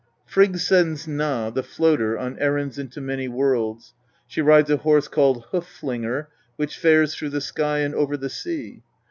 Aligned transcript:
Frigg 0.25 0.57
sends 0.57 1.05
Gna, 1.05 1.51
the 1.53 1.61
Floater, 1.61 2.17
on 2.17 2.35
errands 2.39 2.79
into 2.79 2.99
many 2.99 3.27
worlds. 3.27 3.93
She 4.25 4.41
rides 4.41 4.71
a 4.71 4.77
horse 4.77 5.07
called 5.07 5.45
Hoof 5.51 5.67
flinger 5.67 6.27
which 6.55 6.75
fares 6.79 7.13
through 7.13 7.29
the 7.29 7.39
sky 7.39 7.81
and 7.81 7.93
over 7.93 8.17
the 8.17 8.29
sea. 8.31 8.81